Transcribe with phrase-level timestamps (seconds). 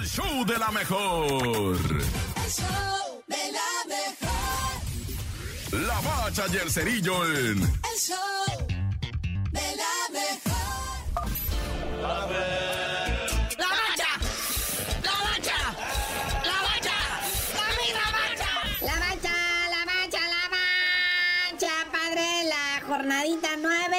[0.00, 1.76] el show de la mejor.
[1.76, 4.80] El show de la mejor.
[5.72, 8.16] La bacha y el cerillo en El show
[9.52, 11.28] de la mejor.
[12.00, 12.40] ¡La bacha!
[13.58, 14.00] ¡La bacha!
[15.04, 15.58] ¡La bacha!
[16.44, 16.98] ¡La bacha!
[18.80, 19.34] La bacha,
[19.74, 23.96] la bacha, la bacha, padre, la jornadita 9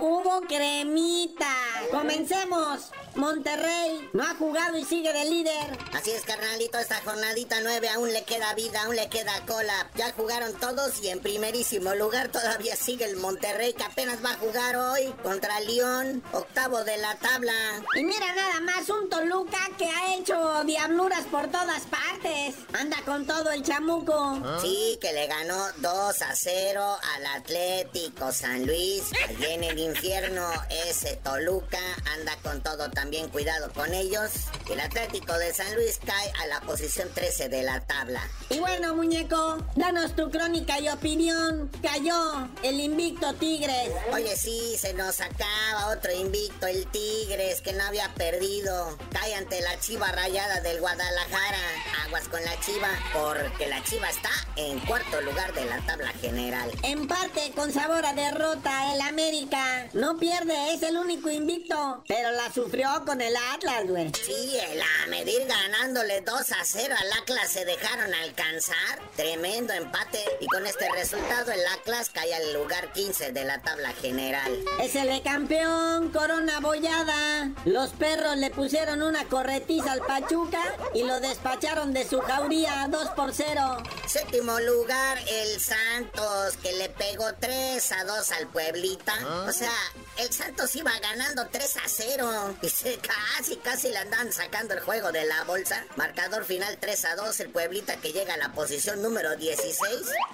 [0.00, 1.54] hubo cremita.
[1.90, 2.92] Comencemos.
[3.16, 5.78] Monterrey no ha jugado y sigue de líder.
[5.92, 9.88] Así es, carnalito, esta jornadita 9 aún le queda vida, aún le queda cola.
[9.94, 14.38] Ya jugaron todos y en primerísimo lugar todavía sigue el Monterrey que apenas va a
[14.38, 17.54] jugar hoy contra León, octavo de la tabla.
[17.94, 22.56] Y mira nada más un Toluca que ha hecho diabluras por todas partes.
[22.72, 24.40] Anda con todo el chamuco.
[24.60, 29.04] Sí, que le ganó 2 a 0 al Atlético San Luis.
[29.28, 30.50] Allí en el infierno
[30.88, 31.78] ese Toluca
[32.14, 34.30] anda con todo también cuidado con ellos.
[34.70, 38.22] El Atlético de San Luis cae a la posición 13 de la tabla.
[38.48, 41.70] Y bueno, muñeco, danos tu crónica y opinión.
[41.82, 43.90] Cayó el invicto Tigres.
[44.12, 48.96] Oye, sí, se nos acaba otro invicto, el Tigres, que no había perdido.
[49.12, 51.58] Cae ante la chiva rayada del Guadalajara.
[52.06, 56.70] Aguas con la chiva, porque la chiva está en cuarto lugar de la tabla general.
[56.82, 59.88] Empate con sabor a derrota el América.
[59.92, 62.02] No pierde, es el único invicto.
[62.08, 64.12] Pero la sufrió con el Atlas, güey.
[64.14, 69.00] Sí, el a medir ganándole 2 a 0 al Atlas se dejaron alcanzar.
[69.16, 70.22] Tremendo empate.
[70.40, 74.52] Y con este resultado, el Atlas cae al lugar 15 de la tabla general.
[74.80, 77.50] Es el campeón, Corona Bollada.
[77.64, 80.62] Los perros le pusieron una corretiza al Pachuca
[80.94, 83.82] y lo despacharon de su jauría 2 por 0.
[84.06, 89.14] Séptimo lugar, el Santos, que le pegó 3 a 2 al Pueblita.
[89.48, 89.72] O sea,
[90.18, 92.56] el Santos iba ganando 3 a 0.
[92.62, 95.82] Y se casi, casi le andan sacando el juego de la bolsa.
[95.96, 99.80] Marcador final 3 a 2, el Pueblita que llega a la posición número 16.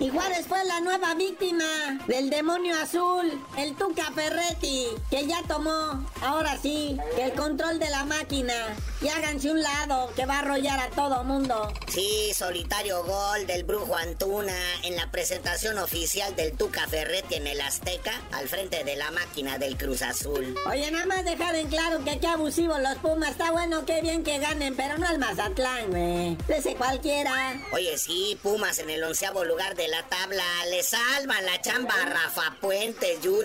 [0.00, 1.64] Y Juárez fue la nueva víctima
[2.08, 8.04] del demonio azul, el Tuca Ferretti, que ya tomó, ahora sí, el control de la
[8.04, 8.54] máquina.
[9.00, 11.72] Y háganse un lado, que va a arrollar a todo mundo.
[11.88, 17.60] Sí, solitario gol del Brujo Antuna en la presentación oficial del Tuca Ferretti en el
[17.60, 20.54] Azteca, al frente de la máquina del Cruz Azul.
[20.68, 23.30] Oye, nada más dejar en claro que qué los Pumas.
[23.32, 26.38] Está bueno, qué bien que ganen, pero no el Mazatlán, güey.
[26.48, 27.60] Ese cualquiera.
[27.72, 30.42] Oye, sí, Pumas en el onceavo lugar de la tabla.
[30.70, 33.39] Le salvan la chamba a Rafa Puentes Jr.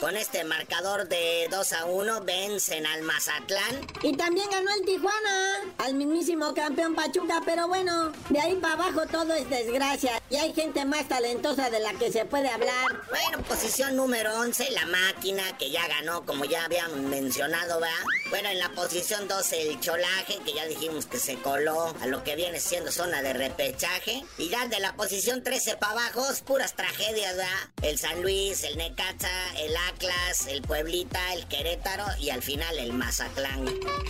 [0.00, 3.86] Con este marcador de 2 a 1 vencen al Mazatlán.
[4.02, 9.06] Y también ganó el Tijuana, al mismísimo campeón Pachuca, pero bueno, de ahí para abajo
[9.10, 10.20] todo es desgracia.
[10.28, 13.02] Y hay gente más talentosa de la que se puede hablar.
[13.08, 17.96] Bueno, posición número 11, la máquina que ya ganó, como ya habíamos mencionado, ¿verdad?
[18.28, 22.22] Bueno, en la posición 12, el Cholaje, que ya dijimos que se coló a lo
[22.22, 24.22] que viene siendo zona de repechaje.
[24.36, 27.70] Y ya de la posición 13 para abajo, puras tragedias, ¿verdad?
[27.82, 32.92] El San Luis, el Necaxa, el Atlas, el Pueblita, el Querétaro y al final el
[32.92, 33.64] Mazatlán.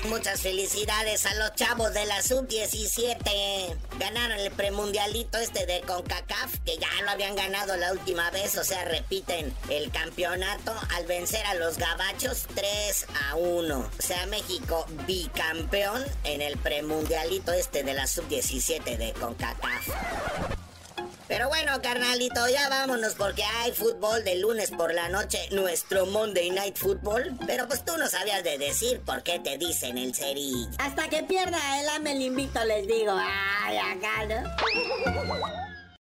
[0.09, 3.77] Muchas felicidades a los chavos de la Sub-17.
[3.99, 8.65] Ganaron el premundialito este de CONCACAF, que ya lo habían ganado la última vez, o
[8.65, 13.79] sea, repiten el campeonato al vencer a los gabachos 3 a 1.
[13.79, 20.48] O sea, México bicampeón en el premundialito este de la Sub-17 de CONCACAF.
[21.29, 26.51] Pero bueno, carnalito, ya vámonos porque hay fútbol de lunes por la noche, nuestro Monday
[26.51, 27.39] Night Football.
[27.47, 30.71] Pero pues tú no sabías de decir por qué te dicen el cerillo.
[30.79, 33.13] Hasta que pierda el AME el invicto, les digo.
[33.15, 35.68] Ay, acá, ¿no?